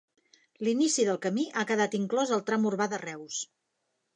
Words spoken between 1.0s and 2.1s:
del camí ha quedat